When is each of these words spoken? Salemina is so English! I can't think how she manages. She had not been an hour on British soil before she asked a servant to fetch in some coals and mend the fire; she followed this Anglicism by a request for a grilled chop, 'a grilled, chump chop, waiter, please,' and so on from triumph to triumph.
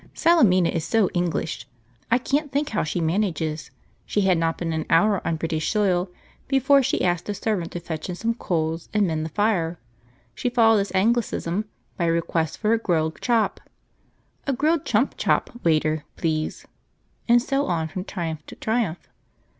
Salemina 0.15 0.69
is 0.69 0.83
so 0.83 1.11
English! 1.13 1.67
I 2.09 2.17
can't 2.17 2.51
think 2.51 2.69
how 2.69 2.83
she 2.83 2.99
manages. 2.99 3.69
She 4.03 4.21
had 4.21 4.39
not 4.39 4.57
been 4.57 4.73
an 4.73 4.87
hour 4.89 5.21
on 5.27 5.35
British 5.35 5.71
soil 5.71 6.09
before 6.47 6.81
she 6.81 7.03
asked 7.03 7.29
a 7.29 7.35
servant 7.35 7.71
to 7.73 7.79
fetch 7.79 8.09
in 8.09 8.15
some 8.15 8.33
coals 8.33 8.89
and 8.95 9.05
mend 9.05 9.23
the 9.23 9.29
fire; 9.29 9.77
she 10.33 10.49
followed 10.49 10.77
this 10.77 10.95
Anglicism 10.95 11.65
by 11.97 12.05
a 12.05 12.11
request 12.11 12.57
for 12.57 12.73
a 12.73 12.79
grilled 12.79 13.21
chop, 13.21 13.59
'a 14.47 14.53
grilled, 14.53 14.85
chump 14.85 15.17
chop, 15.17 15.51
waiter, 15.63 16.03
please,' 16.15 16.65
and 17.29 17.39
so 17.39 17.67
on 17.67 17.87
from 17.87 18.03
triumph 18.03 18.43
to 18.47 18.55
triumph. 18.55 19.07